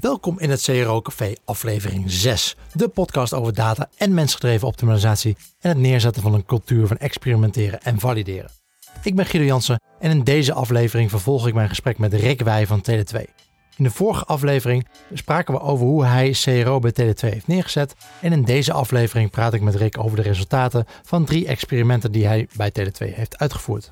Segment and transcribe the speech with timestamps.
[0.00, 2.56] Welkom in het CRO Café aflevering 6.
[2.72, 7.82] De podcast over data en mensgedreven optimalisatie en het neerzetten van een cultuur van experimenteren
[7.82, 8.50] en valideren.
[9.02, 12.66] Ik ben Guido Jansen en in deze aflevering vervolg ik mijn gesprek met Rick Wij
[12.66, 13.20] van Tele2.
[13.76, 17.94] In de vorige aflevering spraken we over hoe hij CRO bij Tele2 heeft neergezet.
[18.20, 22.26] En in deze aflevering praat ik met Rick over de resultaten van drie experimenten die
[22.26, 23.90] hij bij Tele2 heeft uitgevoerd.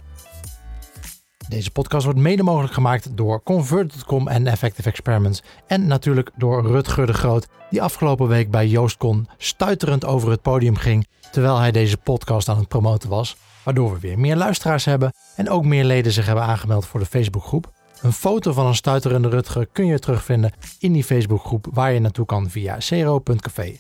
[1.49, 5.43] Deze podcast wordt mede mogelijk gemaakt door Convert.com en Effective Experiments.
[5.67, 10.77] En natuurlijk door Rutger de Groot, die afgelopen week bij JoostCon stuiterend over het podium
[10.77, 13.37] ging terwijl hij deze podcast aan het promoten was.
[13.63, 17.07] Waardoor we weer meer luisteraars hebben en ook meer leden zich hebben aangemeld voor de
[17.07, 17.73] Facebookgroep.
[18.03, 22.27] Een foto van een stuiterende Rutger kun je terugvinden in die Facebookgroep waar je naartoe
[22.27, 23.73] kan via cero.café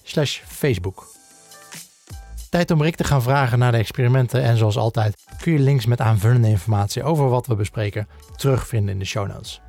[0.47, 1.16] facebook.
[2.57, 5.87] Tijd om Rick te gaan vragen naar de experimenten en zoals altijd kun je links
[5.87, 9.61] met aanvullende informatie over wat we bespreken terugvinden in de show notes.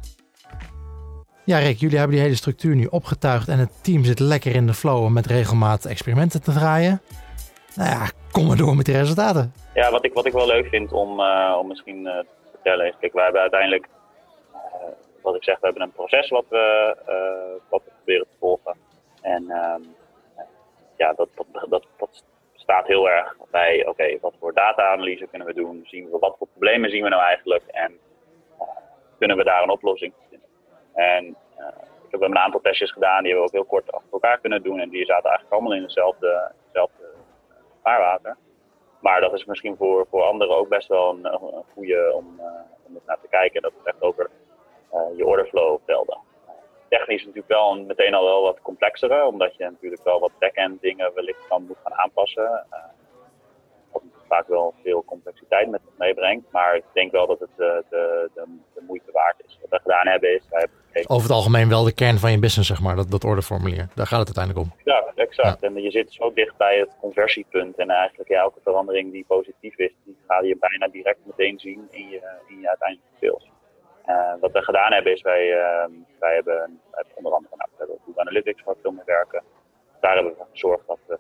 [1.44, 4.66] Ja Rick, jullie hebben die hele structuur nu opgetuigd en het team zit lekker in
[4.66, 7.02] de flow om met regelmaat experimenten te draaien.
[7.76, 9.54] Nou ja, kom maar door met die resultaten.
[9.74, 12.88] Ja, wat ik, wat ik wel leuk vind om, uh, om misschien uh, te vertellen
[12.88, 13.88] is, kijk, wij hebben uiteindelijk
[15.22, 16.96] wat ik zeg, we hebben een proces wat we,
[17.70, 18.76] wat we proberen te volgen.
[19.22, 19.76] En uh,
[20.98, 22.24] ja, dat, dat, dat, dat,
[22.68, 25.82] staat heel erg bij, oké, wat voor data-analyse kunnen we doen?
[25.86, 27.64] Zien we, wat voor problemen zien we nou eigenlijk?
[27.68, 27.92] En
[28.60, 28.68] uh,
[29.18, 30.50] kunnen we daar een oplossing voor vinden?
[30.94, 31.26] En
[32.06, 34.64] ik heb een aantal testjes gedaan, die hebben we ook heel kort achter elkaar kunnen
[34.64, 34.80] doen.
[34.80, 37.14] En die zaten eigenlijk allemaal in hetzelfde, hetzelfde
[37.84, 38.38] vaarwater.
[39.00, 42.42] Maar dat is misschien voor, voor anderen ook best wel een, goede om,
[42.88, 43.62] om eens naar te kijken.
[43.62, 44.30] Dat is echt over
[44.94, 46.18] uh, je orderflow velden.
[46.90, 50.82] Technisch natuurlijk wel een, meteen al wel wat complexere, omdat je natuurlijk wel wat back-end
[50.82, 52.66] dingen wellicht dan moet gaan aanpassen.
[52.72, 52.78] Uh,
[53.92, 56.52] wat vaak wel veel complexiteit met zich meebrengt.
[56.52, 59.58] Maar ik denk wel dat het uh, de, de, de, moeite waard is.
[59.62, 61.10] Wat we gedaan hebben is, wij hebben gekeken...
[61.10, 63.88] Over het algemeen wel de kern van je business, zeg maar, dat, dat orderformulier.
[63.96, 64.82] Daar gaat het uiteindelijk om.
[64.84, 65.62] Ja, exact.
[65.62, 65.68] Ja.
[65.68, 67.78] En je zit zo dicht bij het conversiepunt.
[67.78, 71.88] En eigenlijk ja, elke verandering die positief is, die ga je bijna direct meteen zien
[71.92, 73.50] in je, in je uiteindelijke sales.
[74.08, 75.86] Uh, wat we gedaan hebben is, wij, uh,
[76.20, 76.82] wij, hebben,
[77.14, 79.44] onder andere nou, we Google Analytics waar veel mee werken.
[80.00, 81.18] Daar hebben we gezorgd dat we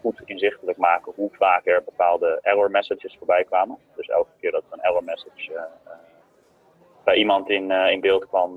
[0.00, 3.78] goed inzichtelijk maken hoe vaak er bepaalde error messages voorbij kwamen.
[3.96, 5.62] Dus elke keer dat er een error message uh,
[7.04, 8.56] bij iemand in, in beeld kwam,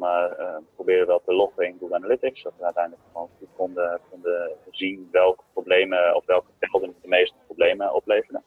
[0.75, 2.43] probeerden we dat te loggen in Google Analytics.
[2.43, 7.35] Dat we uiteindelijk gewoon goed konden, konden zien welke problemen of welke velden de meeste
[7.45, 8.43] problemen opleverden.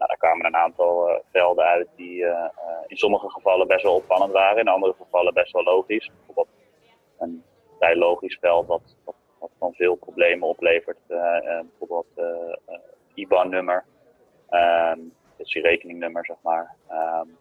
[0.00, 2.44] Nou, daar kwamen een aantal uh, velden uit die uh,
[2.86, 6.10] in sommige gevallen best wel opvallend waren, in andere gevallen best wel logisch.
[6.16, 6.56] Bijvoorbeeld
[7.18, 7.44] een
[7.78, 10.98] vrij logisch veld wat, wat van veel problemen oplevert.
[11.06, 12.06] bijvoorbeeld
[13.14, 13.84] IBAN-nummer,
[14.50, 16.76] um, is je rekeningnummer, zeg maar.
[16.90, 17.36] Um,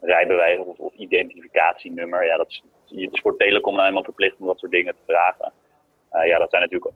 [0.00, 2.24] rijbewijs of, identificatienummer.
[2.26, 5.02] Ja, dat is, het is voor telecom nou helemaal verplicht om dat soort dingen te
[5.06, 5.52] vragen.
[6.10, 6.94] Ja, dat zijn natuurlijk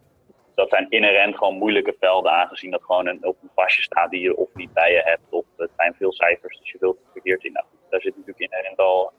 [0.59, 4.21] dat zijn inherent gewoon moeilijke velden, aangezien dat gewoon een, op een pasje staat die
[4.21, 7.13] je of niet bij je hebt, of het zijn veel cijfers, dus je wilt het
[7.13, 7.53] verkeerd in.
[7.53, 9.13] Nou, daar zit natuurlijk inherent al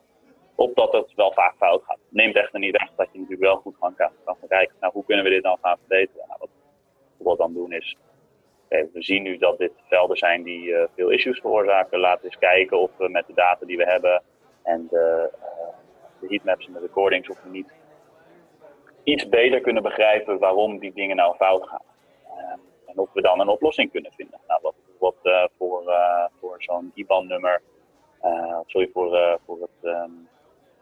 [0.56, 1.98] op dat het wel vaak fout gaat.
[2.10, 5.06] Neemt echter niet weg dat je natuurlijk wel goed kan, kan gaan kijken, nou, hoe
[5.06, 6.28] kunnen we dit dan gaan verbeteren?
[6.28, 6.40] Nou,
[7.18, 7.98] wat we dan doen is,
[8.70, 12.00] we zien nu dat dit velden zijn die uh, veel issues veroorzaken.
[12.00, 14.24] Laten we eens kijken of we met de data die we hebben
[14.64, 15.68] en de, uh,
[16.20, 17.74] de heatmaps en de recordings, of niet
[19.04, 21.82] iets beter kunnen begrijpen waarom die dingen nou fout gaan.
[22.28, 22.52] Uh,
[22.86, 24.40] en of we dan een oplossing kunnen vinden.
[24.48, 27.62] Nou, wat bijvoorbeeld uh, voor, uh, voor zo'n IBAN-nummer,
[28.66, 30.28] sorry, voor, voor het um,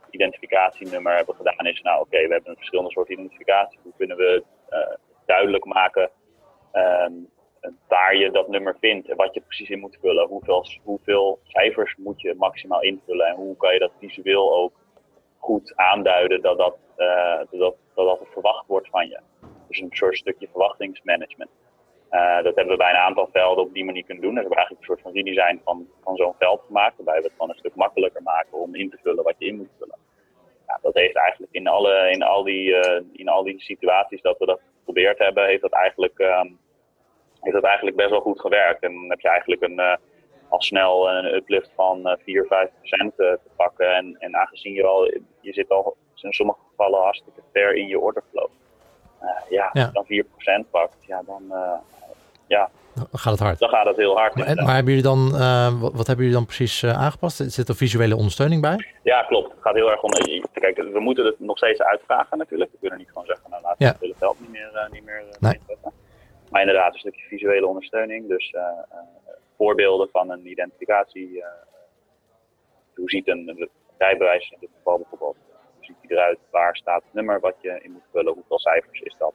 [0.10, 3.80] identificatienummer hebben gedaan is, nou oké, we hebben een verschillende soort identificatie.
[3.84, 4.44] Hoe kunnen we
[5.26, 6.10] duidelijk maken
[6.74, 7.30] um,
[7.88, 10.28] waar je dat nummer vindt en wat je precies in moet vullen?
[10.28, 14.72] Hoeveel, hoeveel cijfers moet je maximaal invullen en hoe kan je dat visueel ook
[15.38, 19.20] goed aanduiden dat dat, uh, dat, dat, er verwacht wordt van je.
[19.68, 21.50] Dus een soort stukje verwachtingsmanagement.
[22.12, 24.34] Uh, dat hebben we bij een aantal velden op die manier kunnen doen.
[24.34, 27.24] Dus we hebben eigenlijk een soort van redesign van, van zo'n veld gemaakt, waarbij we
[27.24, 29.98] het gewoon een stuk makkelijker maken om in te vullen wat je in moet vullen.
[30.68, 34.38] Ja, dat heeft eigenlijk in, alle, in, al die, uh, in al die situaties dat
[34.38, 36.60] we dat geprobeerd hebben, heeft dat eigenlijk, um,
[37.42, 38.84] heeft dat eigenlijk best wel goed gewerkt.
[38.84, 39.80] En dan heb je eigenlijk een,
[40.50, 43.96] al snel een uplift van 4, 5 procent te pakken.
[43.96, 45.06] En, en aangezien je al,
[45.42, 48.50] je zit al in sommige gevallen hartstikke ver in je orderflow.
[49.22, 51.74] Uh, ja, ja, als je dan 4 procent pakt, ja, dan, uh,
[52.48, 53.60] ja, dan gaat het hard.
[53.60, 54.36] Dan gaat het heel hard.
[54.36, 57.52] Maar, maar hebben jullie dan, uh, wat, wat, hebben jullie dan precies aangepast?
[57.52, 58.88] Zit er visuele ondersteuning bij?
[59.04, 59.52] Ja, klopt.
[59.52, 60.12] Het gaat heel erg om.
[60.54, 62.72] Kijk, we moeten het nog steeds uitvragen natuurlijk.
[62.72, 63.92] We kunnen niet gewoon zeggen, nou laten we ja.
[63.92, 65.60] het hele veld niet meer, niet meer nee.
[66.50, 68.28] Maar inderdaad, een stukje visuele ondersteuning.
[68.28, 68.56] Dus
[69.58, 71.30] voorbeelden van een identificatie.
[71.30, 71.46] Uh,
[72.96, 75.36] hoe ziet een rijbewijs in dit geval bijvoorbeeld?
[75.80, 76.40] ziet hij eruit?
[76.52, 78.34] Waar staat het nummer wat je in moet vullen?
[78.34, 79.34] Hoeveel cijfers is dat?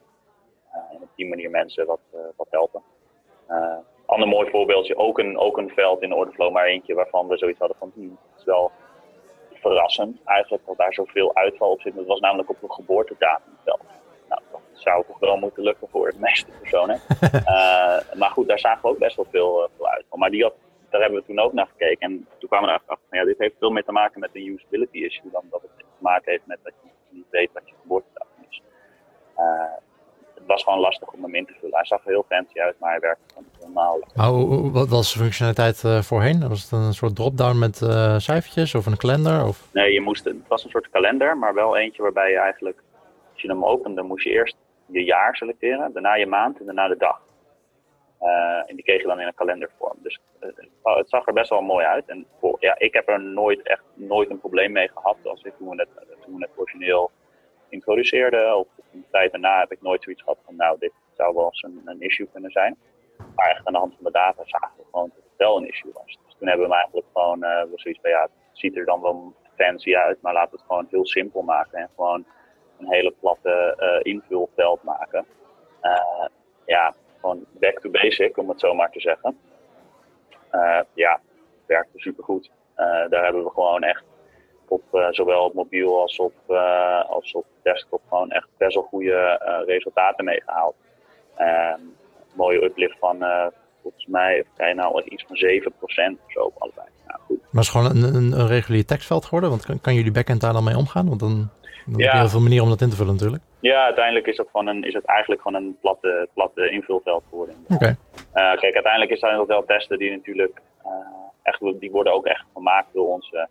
[0.91, 2.01] en op die manier mensen wat,
[2.37, 2.83] wat helpen.
[4.07, 7.39] ander mooi voorbeeldje, ook een, ook een veld in de Ordeflow, maar eentje waarvan we
[7.39, 8.71] zoiets hadden van, hmm, het is wel
[9.53, 11.95] verrassend eigenlijk dat daar zoveel uitval op zit.
[11.95, 13.81] Dat was namelijk op een geboortedatumveld.
[14.83, 17.01] Zou toch wel moeten lukken voor de meeste personen.
[17.23, 20.19] uh, maar goed, daar zagen we ook best wel veel, uh, veel uitval.
[20.19, 20.55] Maar die had,
[20.91, 22.09] daar hebben we toen ook naar gekeken.
[22.09, 24.47] En toen kwamen we erachter van ja, dit heeft veel meer te maken met een
[24.47, 27.75] usability issue dan dat het te maken heeft met dat je niet weet wat je
[27.83, 28.63] geboortedatum is.
[29.39, 29.45] Uh,
[30.35, 31.77] het was gewoon lastig om hem in te vullen.
[31.77, 34.01] Hij zag er heel fancy uit, maar hij werkte normaal.
[34.15, 34.33] Maar
[34.73, 36.49] wat was de functionaliteit voorheen?
[36.49, 39.47] Was het een soort drop-down met uh, cijfertjes of een kalender?
[39.47, 39.69] Of?
[39.73, 42.83] Nee, je moest, het was een soort kalender, maar wel eentje waarbij je eigenlijk,
[43.33, 44.57] als je hem opende, moest je eerst
[44.93, 47.21] je jaar selecteren, daarna je maand en daarna de dag.
[48.21, 49.97] Uh, en die kreeg je dan in een kalendervorm.
[50.03, 50.21] Dus
[50.83, 52.07] het zag er best wel mooi uit.
[52.07, 55.53] En voor, ja, ik heb er nooit echt nooit een probleem mee gehad als ik
[55.59, 57.11] toen we het, toen het origineel
[57.69, 58.55] introduceerde.
[58.55, 61.63] Of een tijd daarna heb ik nooit zoiets gehad van nou, dit zou wel eens
[61.63, 62.77] een, een issue kunnen zijn.
[63.35, 65.69] Maar echt aan de hand van de data zagen we gewoon dat het wel een
[65.69, 66.19] issue was.
[66.27, 69.35] Dus toen hebben we eigenlijk gewoon uh, zoiets van ja, het ziet er dan wel
[69.57, 72.27] fancy uit, maar laten we het gewoon heel simpel maken en gewoon
[72.83, 75.27] een hele platte uh, invulveld maken.
[75.83, 76.27] Uh,
[76.67, 79.39] ja, gewoon back to basic, om het zo maar te zeggen.
[80.95, 82.51] ja, het werkte supergoed.
[83.09, 84.05] daar hebben we gewoon echt
[84.69, 86.51] op zowel op mobiel als op,
[87.09, 90.75] als op desktop gewoon echt best wel goede resultaten meegehaald.
[91.37, 91.81] Ehm,
[92.35, 93.25] mooie uplift van
[93.83, 96.87] volgens mij, kijken, nou iets van 7% of zo op allebei.
[97.07, 97.39] Nou, goed.
[97.51, 99.51] Maar is gewoon een, een, een regulier tekstveld geworden?
[99.51, 101.09] Want kan, kan jullie backend daar dan mee omgaan?
[101.09, 101.51] Want dan,
[101.87, 102.05] dan ja.
[102.05, 103.43] heb je heel veel manieren om dat in te vullen natuurlijk.
[103.61, 107.55] Ja, uiteindelijk is het, gewoon een, is het eigenlijk gewoon een platte, platte invulveld geworden.
[107.65, 107.75] Oké.
[107.75, 108.57] Okay.
[108.57, 110.61] kijk, uiteindelijk is er wel testen die natuurlijk
[111.43, 113.49] echt, die worden ook echt gemaakt door onze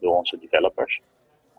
[0.00, 1.00] door onze developers.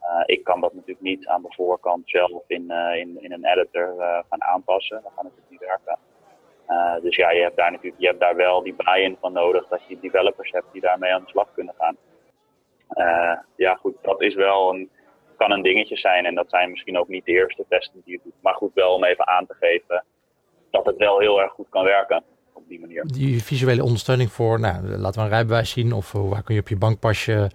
[0.01, 3.93] Uh, ik kan dat natuurlijk niet aan de voorkant zelf in, in, in een editor
[4.29, 4.99] gaan aanpassen.
[5.03, 5.97] Dan gaat het niet werken.
[7.01, 9.81] dus ja, je hebt daar natuurlijk je hebt daar wel die buy-in van nodig dat
[9.87, 11.97] je developers hebt die daarmee aan de slag kunnen gaan.
[13.55, 14.89] ja, goed, dat is wel een,
[15.39, 18.19] kan een dingetje zijn en dat zijn misschien ook niet de eerste testen die je
[18.23, 18.33] doet.
[18.41, 20.03] Maar goed, wel om even aan te geven
[20.71, 23.03] dat het wel heel erg goed kan werken op die manier.
[23.05, 26.67] Die visuele ondersteuning voor, nou, laten we een rijbewijs zien of waar kun je op
[26.67, 27.51] je bankpasje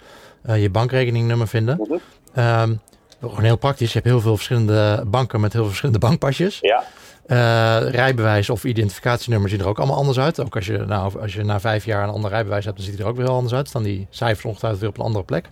[0.46, 1.76] uh, je bankrekeningnummer vinden.
[1.76, 2.00] Mm
[2.32, 2.81] -hmm.
[3.20, 3.92] gewoon heel praktisch.
[3.92, 6.58] Je hebt heel veel verschillende banken met heel veel verschillende bankpasjes.
[6.60, 6.84] Ja.
[7.26, 10.40] Uh, rijbewijs of identificatienummers zien er ook allemaal anders uit.
[10.40, 12.94] Ook als je, nou, als je na vijf jaar een ander rijbewijs hebt, dan ziet
[12.94, 13.69] het er ook weer heel anders uit.
[13.69, 15.48] Staan die cijfers ongetwijfeld weer op een andere plek.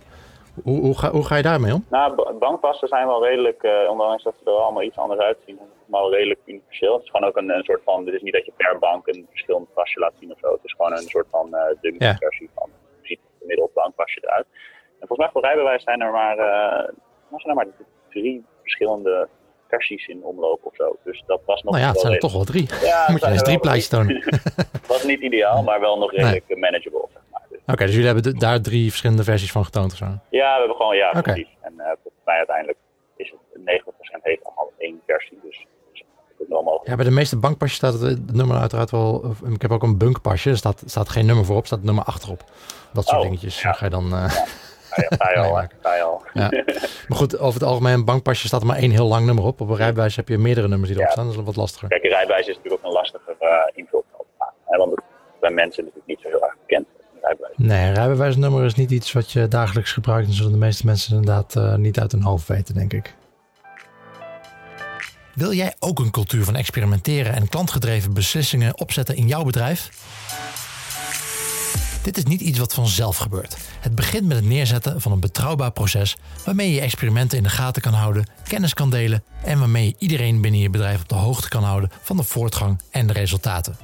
[0.63, 1.85] Hoe, hoe, ga, hoe ga je daarmee om?
[1.89, 6.01] Nou, bankpassen zijn wel redelijk, uh, ondanks dat ze er allemaal iets anders uitzien, maar
[6.01, 6.93] wel redelijk universeel.
[6.93, 9.07] Het is gewoon ook een, een, soort van, het is niet dat je per bank
[9.07, 10.51] een verschillend pasje laat zien of zo.
[10.51, 12.15] Het is gewoon een soort van uh, dummy ja.
[12.15, 12.69] versie van,
[13.01, 14.45] ziet het gemiddeld bankpasje eruit.
[14.99, 16.89] En volgens mij voor rijbewijs zijn er maar, uh,
[17.29, 17.67] zijn er maar
[18.09, 19.27] drie verschillende
[19.67, 20.97] versies in omloop of zo.
[21.03, 22.69] Dus dat was nog nou ja, het zijn er toch wel drie.
[22.81, 24.23] Ja, Moet je eens drie tonen.
[24.87, 26.59] was niet ideaal, maar wel nog redelijk nee.
[26.59, 27.02] manageable.
[27.65, 27.75] Dus.
[27.75, 30.05] Oké, dus jullie hebben daar drie verschillende versies van getoond of zo?
[30.29, 31.21] Ja, we hebben gewoon, ja, okay.
[31.21, 31.55] precies.
[31.61, 31.85] En uh,
[32.25, 32.77] mij uiteindelijk
[33.15, 35.65] is het 90% heeft allemaal één versie, dus
[36.83, 39.35] ja, bij de meeste bankpasjes staat het nummer uiteraard wel.
[39.53, 42.43] Ik heb ook een bunkpasje, er staat, staat geen nummer voorop, staat nummer achterop.
[42.93, 43.71] Dat soort oh, dingetjes ja.
[43.71, 44.05] ga je dan.
[44.05, 44.11] Uh,
[44.95, 45.29] ja.
[45.33, 46.21] Je al, ga je al.
[46.33, 46.49] Ja.
[47.07, 49.61] Maar goed, over het algemeen, een bankpasje staat er maar één heel lang nummer op.
[49.61, 51.25] Op een rijbewijs heb je meerdere nummers die erop staan.
[51.25, 51.87] Dat is wat lastiger.
[51.87, 54.25] Kijk, een rijbewijs is natuurlijk ook een lastiger uh, invulveld.
[54.65, 55.03] Want het
[55.39, 56.87] bij mensen natuurlijk niet zo heel erg bekend.
[57.23, 57.55] Rijbewijs.
[57.57, 60.27] Nee, een rijbewijsnummer is niet iets wat je dagelijks gebruikt.
[60.27, 63.15] En zullen de meeste mensen inderdaad uh, niet uit hun hoofd weten, denk ik.
[65.33, 69.89] Wil jij ook een cultuur van experimenteren en klantgedreven beslissingen opzetten in jouw bedrijf?
[72.03, 73.57] Dit is niet iets wat vanzelf gebeurt.
[73.79, 77.81] Het begint met het neerzetten van een betrouwbaar proces waarmee je experimenten in de gaten
[77.81, 81.49] kan houden, kennis kan delen en waarmee je iedereen binnen je bedrijf op de hoogte
[81.49, 83.77] kan houden van de voortgang en de resultaten.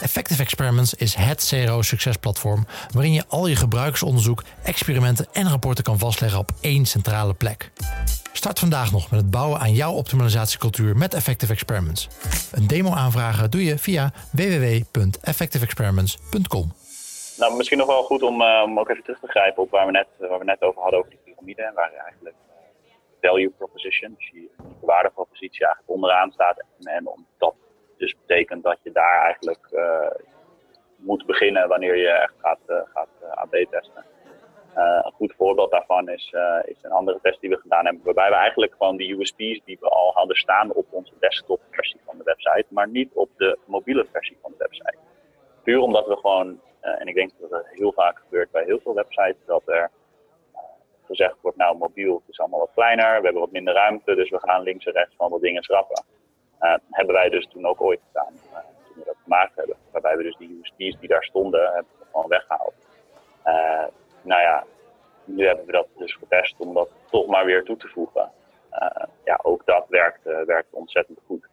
[0.00, 6.38] Effective Experiments is het CRO-succesplatform waarin je al je gebruikersonderzoek, experimenten en rapporten kan vastleggen
[6.38, 7.70] op één centrale plek.
[8.32, 12.08] Start vandaag nog met het bouwen aan jouw optimalisatiecultuur met Effective Experiments.
[12.52, 16.72] Een demo aanvragen doe je via www.effectiveexperiments.com.
[17.38, 19.86] Nou, misschien nog wel goed om, uh, om ook even terug te grijpen op waar
[19.86, 21.62] we net, waar we net over hadden over die piramide.
[21.62, 22.54] En waar eigenlijk uh,
[23.20, 26.64] value proposition, dus die waardepropositie eigenlijk onderaan staat.
[26.82, 27.54] En omdat
[28.02, 30.10] dus betekent dat je daar eigenlijk uh,
[30.96, 34.04] moet beginnen wanneer je echt gaat, gaat AB-testen.
[34.74, 38.34] een goed voorbeeld daarvan is, is een andere test die we gedaan hebben, waarbij we
[38.34, 42.24] eigenlijk gewoon de USP's die we al hadden staan op onze desktop versie van de
[42.24, 44.98] website, maar niet op de mobiele versie van de website.
[45.62, 48.94] Puur omdat we gewoon en ik denk dat het heel vaak gebeurt bij heel veel
[48.94, 49.90] websites, dat er
[51.06, 54.30] gezegd wordt, nou mobiel het is allemaal wat kleiner, we hebben wat minder ruimte, dus
[54.30, 56.04] we gaan links en rechts van wat dingen schrappen.
[56.62, 59.76] Uh, hebben wij dus toen ook ooit gedaan, uh, toen we dat gemaakt hebben.
[59.90, 62.74] Waarbij we dus die USB's die daar stonden, hebben we gewoon weggehaald.
[64.22, 64.64] Nou ja,
[65.24, 68.30] nu hebben we dat dus getest om dat toch maar weer toe te voegen.
[69.24, 71.48] ja, ook dat werkt, werkt ontzettend goed.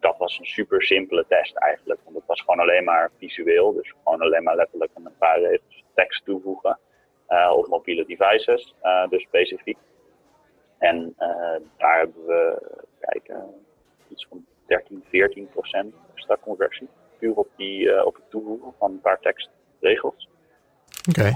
[0.00, 3.94] dat was een super simpele test eigenlijk, want het was gewoon alleen maar visueel, dus
[4.02, 6.78] gewoon alleen maar letterlijk een paar regels tekst toevoegen.
[7.50, 8.74] Op mobiele devices,
[9.08, 9.78] dus specifiek.
[10.78, 11.14] En
[11.76, 12.62] daar hebben we,
[13.00, 13.30] kijk,
[14.10, 16.88] iets van 13, 14 procent extra conversie.
[17.18, 20.28] Puur op, die, op het toevoegen van een paar tekstregels.
[21.08, 21.20] Oké.
[21.20, 21.32] Okay.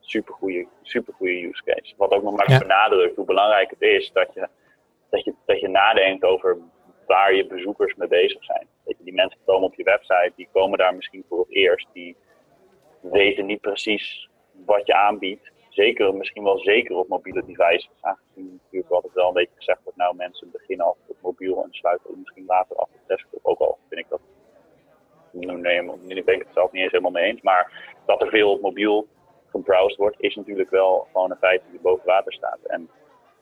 [0.00, 1.94] super goede super use case.
[1.96, 2.58] Wat ook nog maar ja.
[2.58, 4.48] benadrukt hoe belangrijk het is dat je,
[5.10, 6.58] dat, je, dat je nadenkt over
[7.06, 8.66] waar je bezoekers mee bezig zijn.
[8.84, 11.86] Dat je, die mensen komen op je website, die komen daar misschien voor het eerst.
[11.92, 12.16] Die
[13.00, 14.28] weten niet precies
[14.64, 15.50] wat je aanbiedt.
[15.74, 17.90] Zeker, misschien wel zeker op mobiele devices.
[18.00, 21.68] Aangezien natuurlijk altijd wel een beetje gezegd wordt, nou mensen beginnen al op mobiel en
[21.72, 23.40] sluiten misschien later af op desktop.
[23.42, 24.20] Ook al vind ik dat,
[25.32, 27.42] nee, ik ben ik het zelf niet eens helemaal mee eens.
[27.42, 27.72] Maar
[28.06, 29.06] dat er veel op mobiel
[29.50, 32.58] gebrowsed wordt, is natuurlijk wel gewoon een feit die boven water staat.
[32.66, 32.90] En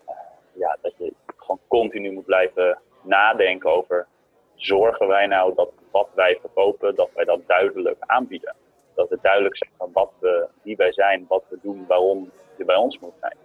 [0.09, 0.15] uh,
[0.53, 4.07] ja, dat je gewoon continu moet blijven nadenken over,
[4.55, 8.55] zorgen wij nou dat wat wij verkopen, dat wij dat duidelijk aanbieden
[8.95, 12.65] dat het duidelijk zijn van wat we, wie wij zijn, wat we doen, waarom je
[12.65, 13.37] bij ons moet zijn.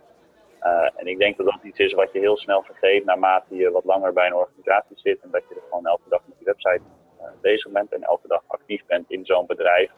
[0.63, 3.71] Uh, en ik denk dat dat iets is wat je heel snel vergeet naarmate je
[3.71, 6.45] wat langer bij een organisatie zit en dat je er gewoon elke dag met je
[6.45, 6.81] website
[7.21, 9.91] uh, bezig bent en elke dag actief bent in zo'n bedrijf.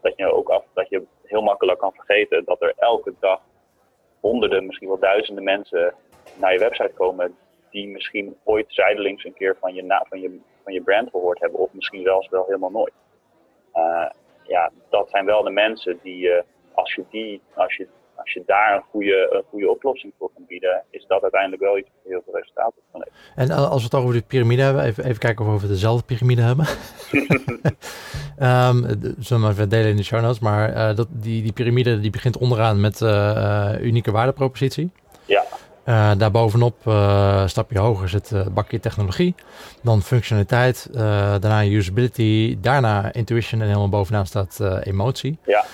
[0.00, 3.40] Dat je ook af, dat je heel makkelijk kan vergeten dat er elke dag
[4.20, 5.94] honderden, misschien wel duizenden mensen
[6.34, 7.36] naar je website komen
[7.70, 11.60] die misschien ooit zijdelings een keer van je, van je, van je brand gehoord hebben
[11.60, 12.92] of misschien zelfs wel helemaal nooit.
[13.74, 14.10] Uh,
[14.52, 16.40] ja, dat zijn wel de mensen die, uh,
[16.72, 20.44] als, je die als, je, als je daar een goede, een goede oplossing voor kan
[20.48, 23.58] bieden, is dat uiteindelijk wel iets wat heel veel resultaat kan leveren.
[23.58, 26.42] En als we het over de piramide hebben, even, even kijken of we dezelfde piramide
[26.42, 26.66] hebben.
[28.50, 28.76] um,
[29.18, 32.10] zullen we even delen in de show notes, maar uh, dat, die, die piramide die
[32.10, 34.90] begint onderaan met uh, unieke waardepropositie.
[35.86, 39.34] Uh, daarbovenop, uh, stapje hoger, zit uh, bakje technologie.
[39.82, 45.38] Dan functionaliteit, daarna usability, daarna intuition en helemaal bovenaan staat emotie.
[45.46, 45.64] Ja.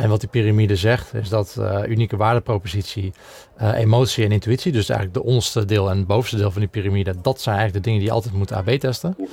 [0.00, 3.12] en wat die piramide zegt, is dat unieke waardepropositie,
[3.58, 7.14] emotie en intuïtie, dus eigenlijk de onderste deel en het bovenste deel van die piramide,
[7.22, 9.14] dat zijn eigenlijk de dingen die je altijd moet AB testen.
[9.18, 9.26] Mm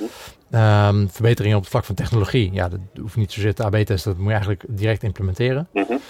[0.50, 0.60] -hmm.
[0.60, 4.10] um, verbeteringen op het vlak van technologie, ja, dat hoeft niet zozeer te AB testen,
[4.10, 5.68] dat moet je eigenlijk direct implementeren.
[5.72, 6.00] Mm -hmm.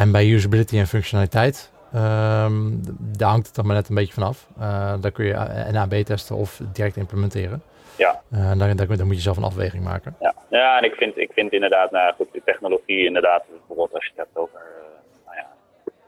[0.00, 2.80] en bij usability en functionaliteit, Um,
[3.18, 4.48] daar hangt het dan maar net een beetje vanaf.
[4.58, 5.34] Uh, daar kun je
[5.66, 7.62] een AB testen of direct implementeren.
[7.96, 8.22] Ja.
[8.32, 10.16] Uh, daar, daar, daar, moet je zelf een afweging maken.
[10.20, 14.04] Ja, ja en ik vind, ik vind inderdaad, nou goed, de technologie inderdaad, bijvoorbeeld als
[14.04, 15.46] je het hebt over uh, nou ja,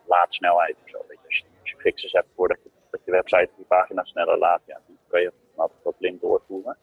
[0.06, 0.98] laadsnelheid of zo.
[1.08, 4.04] Weet je, als, je, als je fixes hebt voordat je, dat je website die pagina
[4.04, 6.76] sneller laat, ja, dan kun je dat, dat blind doorvoeren.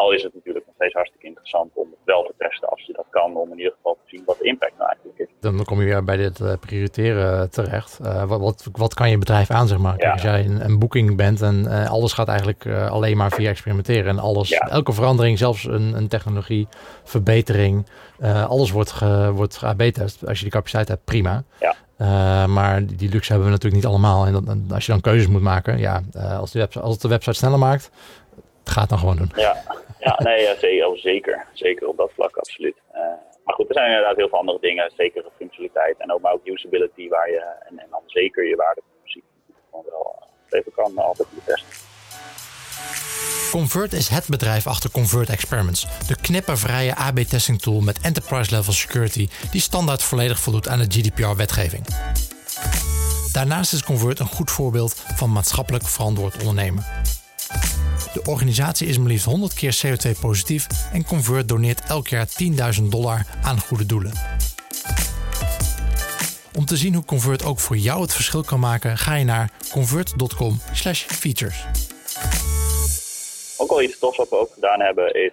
[0.00, 2.92] Al is het natuurlijk nog steeds hartstikke interessant om het wel te testen als je
[2.92, 5.28] dat kan, om in ieder geval te zien wat de impact nou eigenlijk is.
[5.40, 7.98] Dan kom je weer bij dit uh, prioriteren terecht.
[8.02, 9.94] Uh, wat, wat, wat, kan je bedrijf aan, zeg maar?
[9.98, 10.12] Ja.
[10.12, 14.06] Als jij een, een boeking bent en uh, alles gaat eigenlijk alleen maar via experimenteren
[14.06, 14.58] en alles, ja.
[14.58, 16.68] elke verandering, zelfs een, een technologie,
[17.04, 17.86] verbetering,
[18.48, 20.26] alles wordt, ge, wordt AB-test.
[20.26, 21.42] Als je die capaciteit hebt, prima.
[21.60, 21.74] Ja.
[21.98, 24.26] Uh, maar die, die, luxe hebben we natuurlijk niet allemaal.
[24.26, 26.92] En, dat, en als je dan keuzes moet maken, ja, uh, als, de website, als
[26.92, 27.90] het de website sneller maakt,
[28.64, 29.32] ga het dan gewoon doen.
[29.34, 29.56] Ja,
[30.00, 31.46] ja nee, zeker, zeker.
[31.52, 32.76] Zeker op dat vlak, absoluut.
[32.94, 33.00] Uh,
[33.44, 34.92] maar goed, er zijn inderdaad heel veel andere dingen.
[34.96, 39.24] Zeker functionaliteit en ook maar ook usability, waar je, en, en dan zeker je waardepositie
[39.70, 41.88] gewoon wel even kan altijd testen.
[43.50, 49.60] Convert is het bedrijf achter Convert Experiments, de knippervrije AB-testing tool met enterprise-level security die
[49.60, 51.86] standaard volledig voldoet aan de GDPR-wetgeving.
[53.32, 56.84] Daarnaast is Convert een goed voorbeeld van maatschappelijk verantwoord ondernemen.
[58.12, 62.26] De organisatie is maar liefst 100 keer CO2-positief en Convert doneert elk jaar
[62.80, 64.12] 10.000 dollar aan goede doelen.
[66.58, 69.50] Om te zien hoe Convert ook voor jou het verschil kan maken, ga je naar
[69.72, 71.66] convert.com/features.
[73.58, 75.32] Ook al iets tofs wat we ook gedaan hebben, is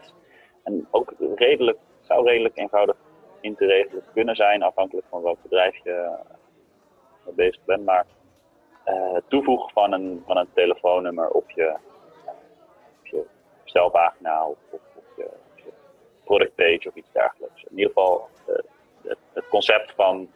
[0.63, 2.95] en ook redelijk, zou redelijk eenvoudig
[3.41, 6.09] in te regelen kunnen zijn, afhankelijk van welk bedrijf je
[7.25, 7.85] mee bezig bent.
[7.85, 8.05] Maar
[8.85, 11.75] uh, toevoegen van een, van een telefoonnummer op je
[13.77, 15.71] bestelpagina of, of, of je, je
[16.23, 17.63] productpage of iets dergelijks.
[17.63, 18.55] In ieder geval uh,
[19.03, 20.29] het, het, concept van,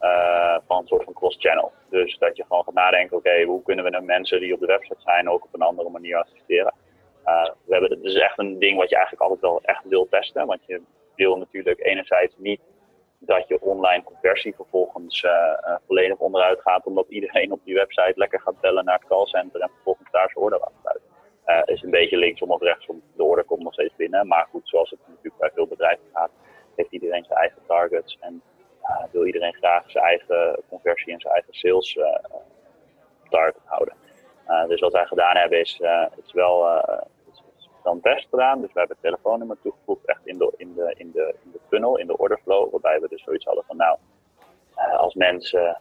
[0.00, 1.72] uh, van een soort van cross-channel.
[1.88, 4.66] Dus dat je gewoon gaat nadenken, oké, hoe kunnen we de mensen die op de
[4.66, 6.74] website zijn ook op een andere manier assisteren.
[7.64, 10.46] We hebben, het is echt een ding wat je eigenlijk altijd wel echt wil testen,
[10.46, 10.80] want je
[11.14, 12.60] wil natuurlijk enerzijds niet
[13.18, 15.26] dat je online conversie vervolgens
[15.86, 19.70] volledig onderuit gaat, omdat iedereen op die website lekker gaat bellen naar het callcenter en
[19.74, 20.60] vervolgens daar zijn order.
[21.46, 23.02] Uh, is een beetje linksom of rechtsom.
[23.16, 24.26] De order komt nog steeds binnen.
[24.26, 26.30] Maar goed, zoals het natuurlijk bij veel bedrijven gaat,
[26.74, 28.18] heeft iedereen zijn eigen targets.
[28.20, 28.42] En
[28.82, 32.04] uh, wil iedereen graag zijn eigen conversie en zijn eigen sales uh,
[33.28, 33.94] target houden.
[34.68, 35.80] dus wat wij gedaan hebben is,
[36.24, 36.82] is wel
[37.82, 38.60] dan test gedaan.
[38.60, 41.60] Dus we hebben het telefoonnummer toegevoegd echt in de, in, de, in, de, in de
[41.68, 42.70] funnel, in de orderflow.
[42.70, 43.98] Waarbij we dus zoiets hadden van nou,
[44.96, 45.80] als mensen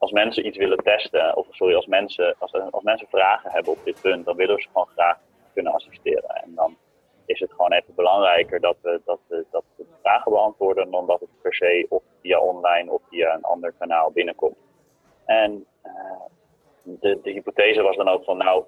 [0.00, 3.84] als mensen iets willen testen, of sorry, als mensen, als, als mensen vragen hebben op
[3.84, 5.18] dit punt, dan willen we ze gewoon graag
[5.54, 6.28] kunnen assisteren.
[6.28, 6.76] En dan
[7.26, 11.20] is het gewoon even belangrijker dat we, dat we, dat de vragen beantwoorden dan dat
[11.20, 14.56] het per se of via online of via een ander kanaal binnenkomt.
[15.24, 15.92] En uh,
[16.82, 18.64] de, de hypothese was dan ook van nou,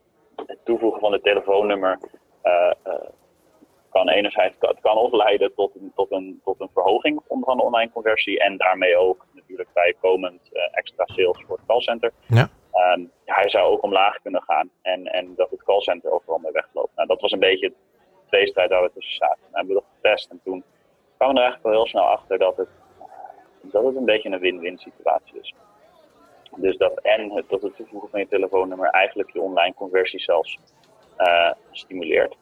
[0.47, 1.99] het toevoegen van het telefoonnummer
[2.45, 2.95] uh, uh,
[3.91, 7.63] kan enerzijds het kan of leiden tot een, tot, een, tot een verhoging van de
[7.63, 9.27] online conversie en daarmee ook
[9.63, 12.13] natuurlijk bijkomend uh, extra sales voor het callcenter.
[12.27, 12.49] Ja.
[12.95, 16.97] Um, hij zou ook omlaag kunnen gaan en, en dat het callcenter overal mee wegloopt.
[16.97, 17.75] Nou, dat was een beetje de
[18.29, 19.43] tweestrijd waar we tussen zaten.
[19.51, 20.65] We hebben dat getest en toen
[21.17, 22.69] kwamen we er eigenlijk wel heel snel achter dat het,
[23.61, 25.55] dat het een beetje een win-win situatie is.
[26.57, 30.59] Dus dat en het, tot het toevoegen van je telefoonnummer eigenlijk je online conversie zelfs
[31.19, 32.37] uh, stimuleert.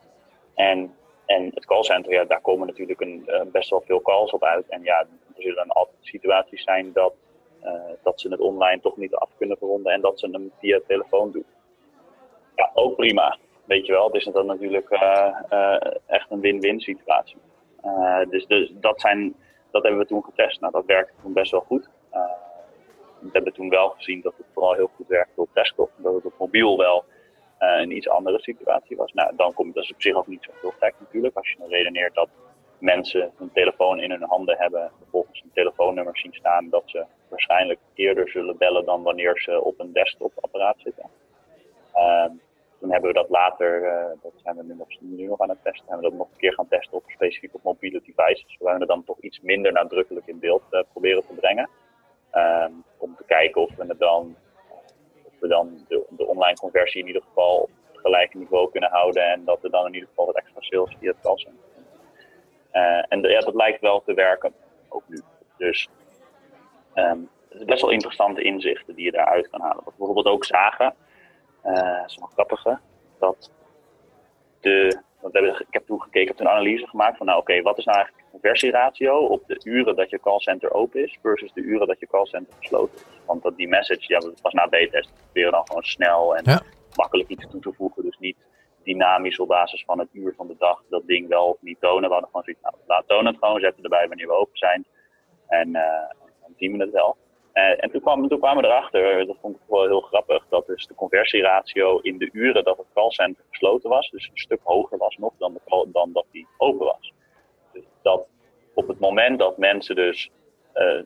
[0.54, 0.94] En
[1.26, 4.68] en het callcenter, ja, daar komen natuurlijk een, uh, best wel veel calls op uit.
[4.68, 5.06] En ja,
[5.40, 7.14] er zullen dan altijd situaties zijn dat,
[7.64, 10.80] uh, dat ze het online toch niet af kunnen verronden en dat ze hem via
[10.86, 11.44] telefoon doen.
[12.54, 13.38] Ja, ook prima.
[13.64, 17.36] Weet je wel, het is dan natuurlijk uh, echt een win-win situatie.
[18.28, 19.34] dus, dus dat, zijn,
[19.70, 20.60] dat hebben we toen getest.
[20.60, 21.88] Nou, dat werkte toen best wel goed.
[23.18, 25.90] we hebben toen wel gezien dat het vooral heel goed werkte op desktop.
[25.96, 27.04] Dat het op mobiel wel
[27.58, 29.12] een iets andere situatie was.
[29.12, 31.36] Nou, dan komt dat is op zich ook niet zo heel gek natuurlijk.
[31.36, 32.28] Als je dan redeneert dat
[32.80, 37.78] mensen een telefoon in hun handen hebben, vervolgens een telefoonnummer zien staan, dat ze waarschijnlijk
[37.94, 41.10] eerder zullen bellen dan wanneer ze op een desktopapparaat zitten.
[41.94, 42.24] Uh,
[42.80, 44.74] toen hebben we dat later, uh, dat zijn we nu
[45.26, 47.62] nog, aan het testen, hebben we dat nog een keer gaan testen op specifiek op
[47.62, 51.68] mobiele devices, waar we dan toch iets minder nadrukkelijk in beeld uh, proberen te brengen.
[52.30, 54.36] Ehm, om te kijken of we het dan
[55.40, 59.24] we dan de, online conversie in ieder geval op het gelijke niveau kunnen houden.
[59.24, 61.58] En dat we dan in ieder geval wat extra sales via het kassen.
[62.72, 64.52] Uh, en ja, dat lijkt wel te werken,
[64.88, 65.20] ook nu.
[65.56, 65.88] Dus
[66.94, 69.84] um, het is best wel interessante inzichten die je daaruit kan halen.
[69.84, 70.94] Wat we bijvoorbeeld ook zagen,
[71.64, 72.78] uh, is nog grappige,
[73.18, 73.50] dat
[74.60, 77.78] de, want ik heb toen gekeken, ik heb een analyse gemaakt van, nou oké, wat
[77.78, 81.60] is nou eigenlijk de conversieratio op de uren dat je callcenter open is versus de
[81.60, 83.04] uren dat je callcenter gesloten is.
[83.26, 86.62] Want dat die message, ja, dat was na B-test, proberen dan gewoon snel en
[86.94, 88.02] makkelijk iets toe te voegen.
[88.02, 88.36] Dus niet
[88.84, 92.08] dynamisch op basis van het uur van de dag dat ding wel niet tonen.
[92.08, 94.86] We hadden gewoon zoiets, nou, laat tonen het gewoon, zetten erbij wanneer we open zijn.
[95.48, 95.82] En uh,
[96.56, 97.16] zien we het wel.
[97.54, 100.66] Uh, en toen, kwam, toen kwamen we erachter, dat vond ik wel heel grappig, dat
[100.66, 104.98] dus de conversieratio in de uren dat het callcenter gesloten was, dus een stuk hoger
[104.98, 105.58] was nog dan,
[105.92, 107.12] dan dat die open was.
[107.72, 108.26] Dus dat
[108.74, 110.30] op het moment dat mensen dus
[110.74, 111.02] uh,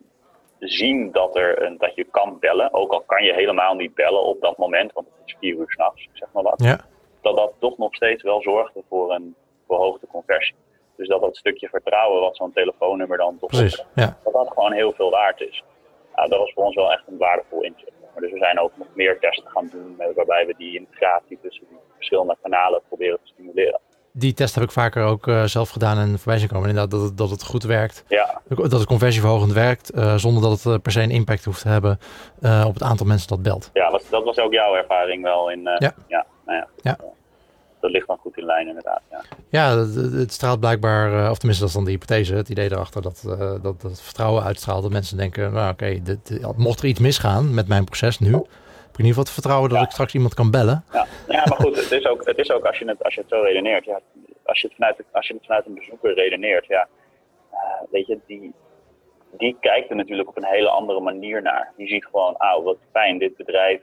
[0.59, 4.23] zien dat, er een, dat je kan bellen, ook al kan je helemaal niet bellen
[4.23, 6.81] op dat moment, want het is vier uur s'nachts, zeg maar wat, ja.
[7.25, 9.35] Dat dat toch nog steeds wel zorgde voor een
[9.67, 10.55] verhoogde conversie.
[10.97, 14.19] Dus dat dat stukje vertrouwen wat zo'n telefoonnummer dan toch Precies, ja.
[14.25, 15.63] dat dat gewoon heel veel waard is.
[16.15, 17.93] Nou, dat was voor ons wel echt een waardevol inzicht.
[18.19, 21.79] Dus we zijn ook nog meer testen gaan doen waarbij we die integratie tussen die
[21.95, 23.81] verschillende kanalen proberen te stimuleren
[24.17, 26.69] die test heb ik vaker ook uh, zelf gedaan en voorbij zien komen.
[26.69, 28.05] Inderdaad, dat het, dat het goed werkt.
[28.09, 28.41] Ja.
[28.49, 31.99] Dat het conversieverhogend werkt, uh, zonder dat het per se een impact hoeft te hebben
[32.67, 33.71] op het aantal mensen dat belt.
[33.73, 35.63] Ja, was, dat was ook jouw ervaring wel in.
[35.79, 35.95] ja.
[36.07, 36.69] ja, nou ja.
[36.83, 36.99] ja.
[37.81, 39.01] Dat ligt dan goed in lijn, inderdaad.
[39.11, 42.73] Ja, ja het, het straalt blijkbaar, of tenminste, dat is dan de hypothese, het idee
[42.73, 44.83] erachter dat, dat, dat het vertrouwen uitstraalt.
[44.83, 48.43] Dat mensen denken: nou, oké, okay, mocht er iets misgaan met mijn proces nu,
[48.99, 50.85] in ieder geval het vertrouwen dat ik straks iemand kan bellen.
[50.93, 53.21] Ja, ja maar goed, het is ook, het is ook als, je het, als je
[53.21, 53.85] het zo redeneert.
[53.85, 54.01] Ja,
[54.43, 56.89] als, je het vanuit, als je het vanuit een bezoeker redeneert, ja,
[57.53, 57.59] uh,
[57.91, 58.53] weet je, die,
[59.31, 61.73] die kijkt er natuurlijk op een hele andere manier naar.
[61.77, 63.81] Die ziet gewoon, ah, wat fijn, dit bedrijf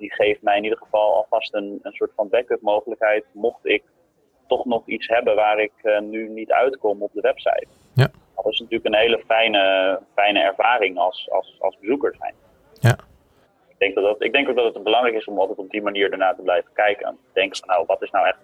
[0.00, 3.24] die geeft mij in ieder geval alvast een, een soort van backup mogelijkheid.
[3.32, 3.82] Mocht ik
[4.46, 7.66] toch nog iets hebben waar ik uh, nu niet uitkom op de website.
[7.94, 8.10] Ja.
[8.36, 12.34] Dat is natuurlijk een hele fijne, fijne ervaring als, als, als bezoeker zijn.
[12.72, 12.96] Ja
[13.80, 16.12] denk dat dat, ik denk ook dat het belangrijk is om altijd op die manier
[16.12, 17.06] ernaar te blijven kijken.
[17.06, 18.38] En denken van nou, wat is nou echt,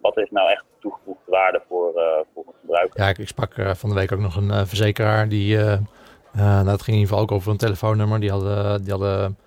[0.00, 2.02] wat is nou echt toegevoegde waarde voor, uh,
[2.34, 3.00] voor een gebruiker?
[3.00, 5.56] Ja, ik, ik sprak uh, van de week ook nog een verzekeraar die,
[6.32, 8.20] nou, het ging in ieder geval ook over een telefoonnummer.
[8.20, 9.38] Die hadden, die hadden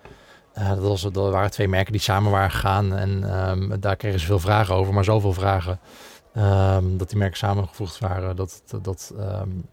[0.66, 4.26] dat, was, dat waren twee merken die samen waren gegaan en um, daar kregen ze
[4.26, 5.78] veel vragen over, maar zoveel vragen
[6.36, 9.68] um, dat die merken samengevoegd waren dat, dat, dat um,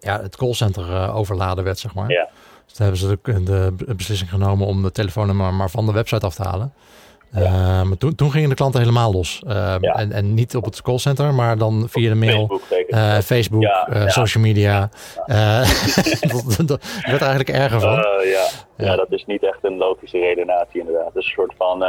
[0.00, 2.10] ja, het callcenter overladen werd, zeg maar.
[2.10, 2.28] Ja.
[2.64, 6.26] Dus toen hebben ze de, de beslissing genomen om de telefoonnummer maar van de website
[6.26, 6.72] af te halen.
[7.36, 9.42] Uh, maar toen, toen gingen de klanten helemaal los.
[9.46, 9.94] Uh, ja.
[9.94, 14.08] en, en niet op het callcenter, maar dan via de mail, Facebook, uh, Facebook ja,
[14.08, 14.80] social media.
[16.32, 17.94] dat, dat werd eigenlijk erger van.
[18.24, 18.48] ja.
[18.76, 18.96] Ja.
[18.96, 21.06] dat is niet echt een logische redenatie inderdaad.
[21.06, 21.84] Het is een soort van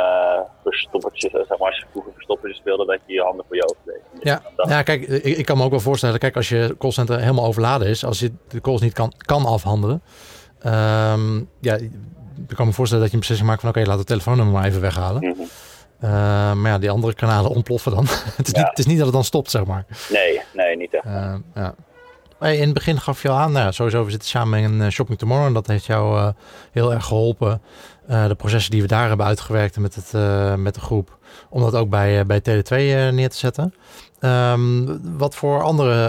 [0.63, 3.81] verstoppertje, zeg maar, als je vroeger verstoppertje speelde, dat je je handen voor je ogen
[3.85, 4.23] deed.
[4.23, 7.45] Ja, ja kijk, ik, ik, kan me ook wel voorstellen, kijk, als je callcenter helemaal
[7.45, 10.01] overladen is, als je de calls niet kan, kan afhandelen,
[10.65, 11.77] um, ja,
[12.47, 14.65] ik kan me voorstellen dat je een beslissing maakt van oké, laat het telefoonnummer maar
[14.65, 15.21] even weghalen.
[15.21, 15.41] Mhm.
[16.03, 16.09] Uh,
[16.53, 18.05] maar ja, die andere kanalen ontploffen dan.
[18.37, 18.59] het, is Ja.
[18.59, 19.85] niet, het is niet dat het dan stopt, zeg maar.
[20.09, 21.05] Nee, nee, niet echt.
[21.05, 21.75] Uh, ja.
[22.39, 24.79] Hey, in het begin gaf je al aan, nou, ja, sowieso, we zitten samen in
[24.79, 26.27] een Shopping Tomorrow en dat heeft jou uh,
[26.71, 27.61] heel erg geholpen.
[28.09, 31.17] Uh, de processen die we daar hebben uitgewerkt met, het, uh, met de groep,
[31.49, 32.75] om dat ook bij, bij Tele2
[33.13, 33.73] neer te zetten.
[34.19, 36.07] Um, wat voor andere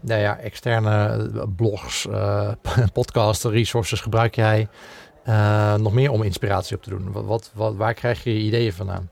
[0.00, 2.06] nou ja, externe blogs,
[2.92, 4.68] podcasts, resources gebruik jij
[5.82, 7.12] nog meer om inspiratie op te doen?
[7.12, 9.10] Wat, wat, wat, waar krijg je ideeën vandaan?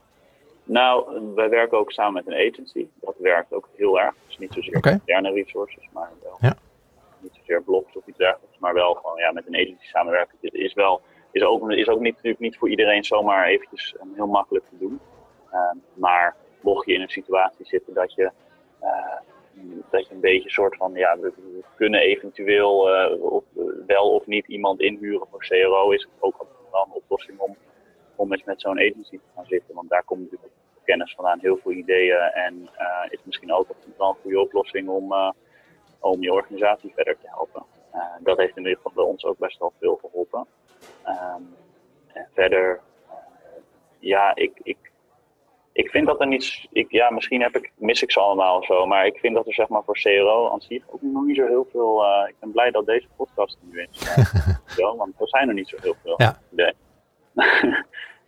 [0.65, 2.87] Nou, wij werken ook samen met een agency.
[3.01, 4.15] Dat werkt ook heel erg.
[4.27, 4.93] Dus niet zozeer okay.
[4.93, 6.57] interne resources, maar wel ja.
[7.21, 8.59] niet zozeer blogs of iets dergelijks.
[8.59, 10.37] Maar wel gewoon ja, met een agency samenwerken.
[10.41, 14.13] Dit is wel is ook, is ook niet, natuurlijk niet voor iedereen zomaar eventjes um,
[14.15, 15.01] heel makkelijk te doen.
[15.53, 18.31] Um, maar mocht je in een situatie zitten dat je,
[18.83, 18.89] uh,
[19.91, 23.39] dat je een beetje soort van, ja, we, we kunnen eventueel uh, uh,
[23.87, 27.57] wel of niet iemand inhuren voor CRO, is ook een oplossing om
[28.17, 29.75] om eens met zo'n agency te gaan zitten.
[29.75, 30.53] Want daar komt natuurlijk
[30.85, 32.19] kennis vandaan, heel veel ideeën.
[32.19, 35.31] En uh, is misschien ook wel een goede oplossing om, uh,
[36.01, 37.65] om je organisatie verder te helpen.
[37.95, 40.47] Uh, dat heeft in ieder geval bij ons ook best wel veel geholpen.
[41.07, 41.57] Um,
[42.13, 42.81] en verder,
[43.99, 44.82] ja, ik, ik,
[45.73, 46.67] ik vind dat er niet.
[46.73, 48.87] Ik, ja, misschien heb ik, mis ik ze allemaal of zo.
[48.87, 51.47] Maar ik vind dat er zeg maar voor CRO aan zich ook nog niet zo
[51.47, 52.05] heel veel.
[52.29, 53.99] ik ben blij dat deze podcast er nu is.
[54.77, 56.15] zo, want er zijn er niet zo heel veel.
[56.17, 56.39] Ja.
[56.49, 56.73] Nee.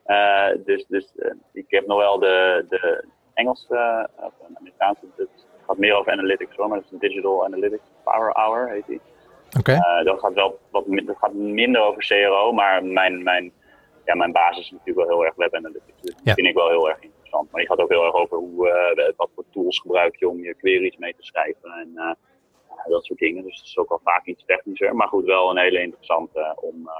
[0.06, 3.04] Uh, dus dus uh, ik heb nog wel de, de
[3.34, 5.28] Engelse, of een Amerikaanse, het
[5.66, 9.00] gaat meer over analytics hoor, maar dat is een Digital Analytics Power Hour heet die.
[9.58, 9.70] Oké.
[9.70, 10.04] Okay.
[10.04, 13.52] dat gaat wel wat dat gaat minder over CRO, maar mijn, mijn,
[14.04, 16.00] ja, mijn basis is natuurlijk wel heel erg web analytics.
[16.00, 16.20] Dus ja.
[16.24, 17.13] dat vind ik wel heel erg interessant.
[17.50, 20.54] Maar die gaat ook heel erg over hoe, wat voor tools gebruik je om je
[20.54, 22.16] queries mee te schrijven en
[22.88, 23.42] dat soort dingen.
[23.42, 26.90] Dus dat is ook al vaak iets technischer, maar goed, wel een hele interessante om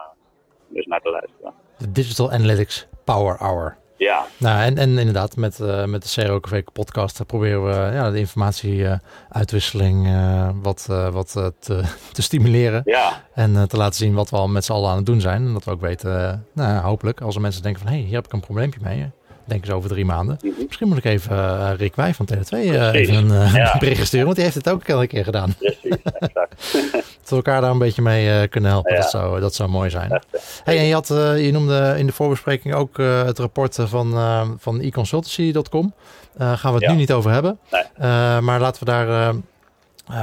[0.69, 1.55] dus naar te luisteren.
[1.79, 3.77] De Digital Analytics Power Hour.
[3.97, 4.27] Ja.
[4.39, 10.07] Nou, en, en inderdaad, met, uh, met de CROKV podcast proberen we ja, de informatieuitwisseling
[10.07, 11.53] uh, wat, wat te,
[12.13, 12.83] te, stimuleren.
[12.85, 13.23] Ja.
[13.35, 15.47] En te laten zien wat we al met z'n allen aan het doen zijn.
[15.47, 17.91] En dat we ook weten, nou, hopelijk, als er mensen denken van...
[17.91, 19.11] hé, hey, hier heb ik een probleempje mee.
[19.45, 20.39] Denken ze over drie maanden.
[20.43, 20.65] Mm -hmm.
[20.67, 23.77] Misschien moet ik even Rick Wij van Tele2 even een ja.
[23.79, 24.25] bericht sturen.
[24.25, 25.55] Want die heeft het ook al een keer gedaan.
[25.59, 26.73] Precies, exact.
[27.21, 28.95] dat we elkaar daar een beetje mee kunnen helpen.
[28.95, 29.01] Ja.
[29.01, 30.23] Dat, zou, dat zou mooi zijn.
[30.65, 34.15] Hey, en je, had, je noemde in de voorbespreking ook het rapport van,
[34.59, 35.95] van econsultancy.com.
[36.37, 36.93] Daar gaan we het ja.
[36.93, 37.59] nu niet over hebben.
[37.71, 38.41] Nee.
[38.41, 39.35] maar laten we daar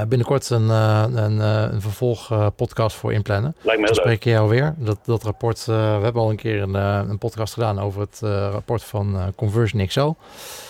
[0.08, 3.56] binnenkort een, een, een vervolgpodcast voor inplannen.
[3.60, 4.74] Lijkt me Dan heel spreek je jou weer.
[4.76, 8.18] Dat, dat rapport, we hebben al een keer een, een podcast gedaan over het
[8.52, 10.10] rapport van Conversion XL.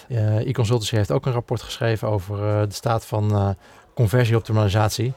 [0.09, 2.37] e-consultancy heeft ook een rapport geschreven over
[2.69, 3.57] de staat van
[3.95, 5.13] conversieoptimalisatie.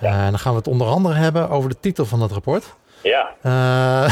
[0.00, 0.24] Ja.
[0.24, 2.74] en dan gaan we het onder andere hebben over de titel van dat rapport.
[3.04, 3.34] Ja.
[3.46, 4.08] Uh,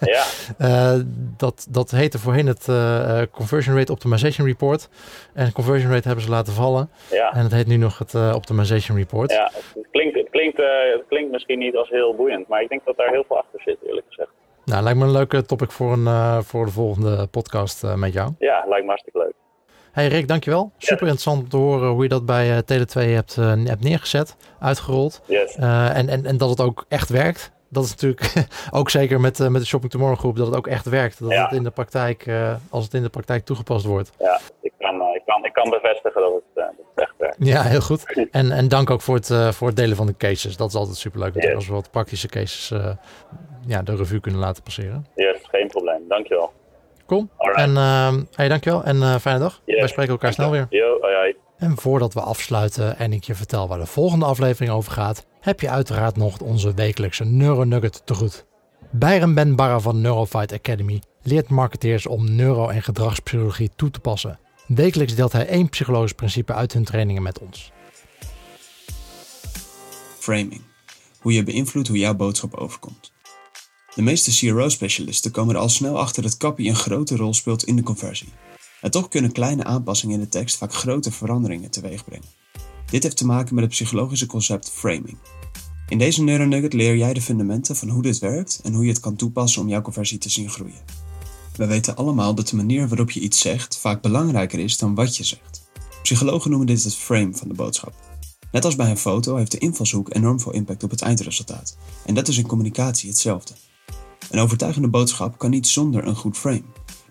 [0.14, 0.24] ja.
[0.60, 1.00] uh,
[1.36, 4.88] dat, dat heette voorheen het uh, Conversion Rate Optimization Report.
[5.34, 6.90] En Conversion Rate hebben ze laten vallen.
[7.10, 7.32] Ja.
[7.32, 9.30] En het heet nu nog het Optimization Report.
[9.30, 12.84] Ja, het klinkt, het, klinkt, het klinkt misschien niet als heel boeiend, maar ik denk
[12.84, 14.30] dat daar heel veel achter zit, eerlijk gezegd.
[14.64, 18.30] Nou, lijkt me een leuke topic voor, een, voor de volgende podcast met jou.
[18.38, 19.32] Ja, lijkt me hartstikke leuk.
[19.92, 20.72] Hey Rick, dankjewel.
[20.78, 25.22] Super interessant om te horen hoe je dat bij Tele2 hebt, hebt neergezet, uitgerold.
[25.26, 25.56] Yes.
[25.56, 28.46] en, en, en dat het ook echt werkt dat is natuurlijk
[28.78, 31.20] ook zeker met, uh, met de Shopping Tomorrow groep dat het ook echt werkt.
[31.20, 31.42] Dat ja.
[31.44, 34.12] het in de praktijk, uh, als het in de praktijk toegepast wordt.
[34.18, 37.36] Ja, ik kan, uh, ik kan, ik kan bevestigen dat het, dat het echt werkt.
[37.38, 38.04] Ja, heel goed.
[38.30, 40.56] En, en dank ook voor het, voor het delen van de cases.
[40.56, 41.54] Dat is altijd superleuk yes.
[41.54, 42.72] als we wat praktische cases
[43.66, 45.06] ja, de revue kunnen laten passeren.
[45.14, 46.08] Yes, geen probleem.
[46.08, 46.52] Dankjewel.
[47.06, 47.28] Cool.
[47.36, 47.62] Alright.
[47.62, 47.74] En
[48.34, 49.60] hey, dankjewel en fijne dag.
[49.64, 49.78] Yes.
[49.78, 50.66] Wij spreken elkaar snel weer.
[50.70, 50.98] Yo.
[51.62, 55.60] En voordat we afsluiten en ik je vertel waar de volgende aflevering over gaat, heb
[55.60, 58.44] je uiteraard nog onze wekelijkse Neuronugget te goed.
[58.90, 64.38] Byron Ben Barra van Neurofight Academy leert marketeers om neuro- en gedragspsychologie toe te passen.
[64.66, 67.72] Wekelijks deelt hij één psychologisch principe uit hun trainingen met ons.
[70.18, 70.60] Framing.
[71.18, 73.12] Hoe je beïnvloedt hoe jouw boodschap overkomt.
[73.94, 77.76] De meeste CRO-specialisten komen er al snel achter dat copy een grote rol speelt in
[77.76, 78.32] de conversie.
[78.82, 82.28] En toch kunnen kleine aanpassingen in de tekst vaak grote veranderingen teweeg brengen.
[82.90, 85.18] Dit heeft te maken met het psychologische concept framing.
[85.88, 89.00] In deze neuronugget leer jij de fundamenten van hoe dit werkt en hoe je het
[89.00, 90.84] kan toepassen om jouw conversie te zien groeien.
[91.56, 95.16] We weten allemaal dat de manier waarop je iets zegt vaak belangrijker is dan wat
[95.16, 95.62] je zegt.
[96.02, 97.94] Psychologen noemen dit het frame van de boodschap.
[98.52, 101.76] Net als bij een foto heeft de invalshoek enorm veel impact op het eindresultaat.
[102.06, 103.54] En dat is in communicatie hetzelfde.
[104.30, 106.62] Een overtuigende boodschap kan niet zonder een goed frame.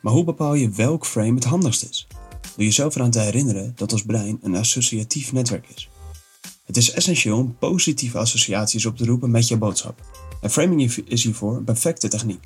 [0.02, 2.08] Maar hoe bepaal je welk frame het handigst is?
[2.56, 5.90] Door jezelf eraan te herinneren dat ons brein een associatief netwerk is.
[6.66, 10.02] Het is essentieel om positieve associaties op te roepen met je boodschap.
[10.42, 12.46] En framing is hiervoor een perfecte techniek.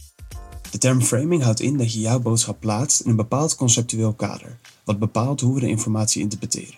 [0.72, 4.60] De term framing houdt in dat je jouw boodschap plaatst in een bepaald conceptueel kader,
[4.84, 6.76] wat bepaalt hoe we de informatie interpreteren.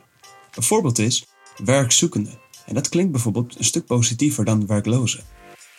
[0.55, 1.25] Een voorbeeld is
[1.63, 2.29] werkzoekende,
[2.65, 5.19] en dat klinkt bijvoorbeeld een stuk positiever dan werkloze.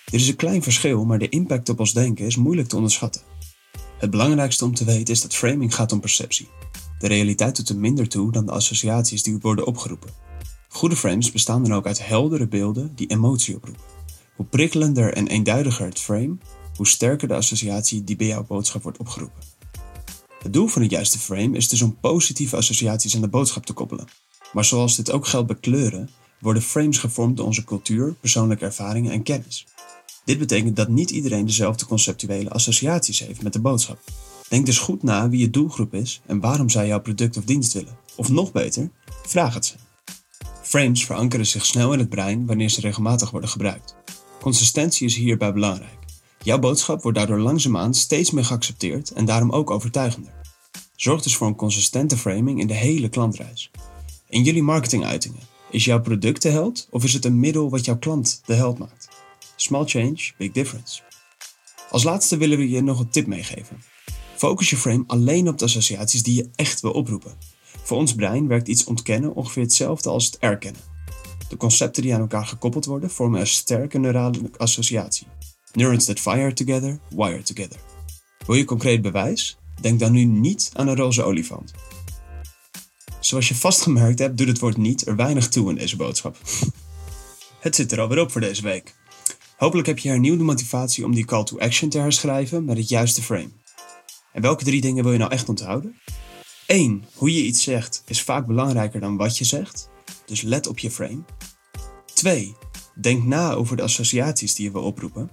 [0.04, 3.22] Dit is een klein verschil, maar de impact op ons denken is moeilijk te onderschatten.
[3.98, 6.48] Het belangrijkste om te weten is dat framing gaat om perceptie.
[6.98, 10.10] De realiteit doet er minder toe dan de associaties die worden opgeroepen.
[10.68, 13.82] Goede frames bestaan dan ook uit heldere beelden die emotie oproepen.
[14.36, 16.36] Hoe prikkelender en eenduidiger het frame,
[16.76, 19.42] hoe sterker de associatie die bij jouw boodschap wordt opgeroepen.
[20.42, 23.72] Het doel van het juiste frame is dus om positieve associaties aan de boodschap te
[23.72, 24.08] koppelen.
[24.52, 29.12] Maar zoals dit ook geldt bij kleuren, worden frames gevormd door onze cultuur, persoonlijke ervaringen
[29.12, 29.66] en kennis.
[30.28, 33.98] Dit betekent dat niet iedereen dezelfde conceptuele associaties heeft met de boodschap.
[34.48, 37.72] Denk dus goed na wie je doelgroep is en waarom zij jouw product of dienst
[37.72, 37.98] willen.
[38.16, 38.90] Of nog beter,
[39.22, 39.74] vraag het ze.
[40.62, 43.94] Frames verankeren zich snel in het brein wanneer ze regelmatig worden gebruikt.
[44.40, 45.98] Consistentie is hierbij belangrijk.
[46.42, 50.32] Jouw boodschap wordt daardoor langzaamaan steeds meer geaccepteerd en daarom ook overtuigender.
[50.96, 53.70] Zorg dus voor een consistente framing in de hele klantreis.
[54.28, 57.98] In jullie marketinguitingen, is jouw product de held of is het een middel wat jouw
[57.98, 59.08] klant de held maakt?
[59.60, 61.02] Small change, big difference.
[61.90, 63.82] Als laatste willen we je nog een tip meegeven.
[64.36, 67.36] Focus je frame alleen op de associaties die je echt wil oproepen.
[67.82, 70.80] Voor ons brein werkt iets ontkennen ongeveer hetzelfde als het erkennen.
[71.48, 75.26] De concepten die aan elkaar gekoppeld worden vormen een sterke neurale associatie.
[75.72, 77.78] Neurons that fire together, wire together.
[78.46, 79.58] Wil je concreet bewijs?
[79.80, 81.72] Denk dan nu niet aan een roze olifant.
[83.20, 86.36] Zoals je vast gemerkt hebt, doet het woord niet er weinig toe in deze boodschap.
[87.60, 88.94] Het zit er alweer op voor deze week.
[89.58, 93.22] Hopelijk heb je hernieuwde motivatie om die call to action te herschrijven met het juiste
[93.22, 93.50] frame.
[94.32, 96.00] En welke drie dingen wil je nou echt onthouden?
[96.66, 97.04] 1.
[97.14, 99.88] Hoe je iets zegt is vaak belangrijker dan wat je zegt,
[100.26, 101.24] dus let op je frame.
[102.14, 102.54] 2.
[102.94, 105.30] Denk na over de associaties die je wil oproepen.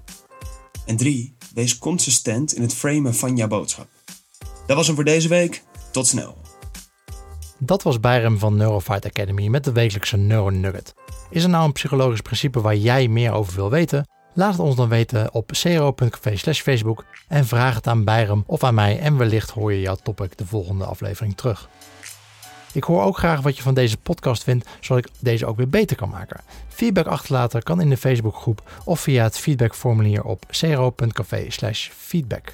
[0.85, 1.35] En 3.
[1.53, 3.87] Wees consistent in het framen van jouw boodschap.
[4.67, 5.63] Dat was hem voor deze week.
[5.91, 6.37] Tot snel.
[7.59, 10.93] Dat was Byram van Neurofight Academy met de wekelijkse Neuronugget.
[11.29, 14.13] Is er nou een psychologisch principe waar jij meer over wil weten?
[14.37, 18.63] Laat het ons dan weten op cro.café slash Facebook en vraag het aan Byram of
[18.63, 21.69] aan mij en wellicht hoor je jouw topic de volgende aflevering terug.
[22.73, 25.69] Ik hoor ook graag wat je van deze podcast vindt, zodat ik deze ook weer
[25.69, 26.41] beter kan maken.
[26.67, 32.53] Feedback achterlaten kan in de Facebookgroep of via het feedbackformulier op cro.café slash feedback.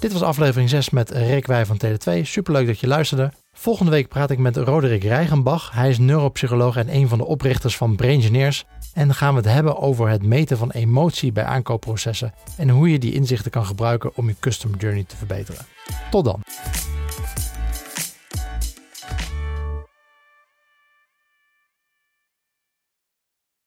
[0.00, 2.20] Dit was aflevering 6 met Rick Wij van Tele2.
[2.22, 3.32] Superleuk dat je luisterde.
[3.60, 5.70] Volgende week praat ik met Roderick Rijgenbach.
[5.72, 8.64] Hij is neuropsycholoog en een van de oprichters van Braingineers.
[8.94, 12.90] En dan gaan we het hebben over het meten van emotie bij aankoopprocessen en hoe
[12.90, 15.66] je die inzichten kan gebruiken om je custom journey te verbeteren.
[16.10, 16.42] Tot dan!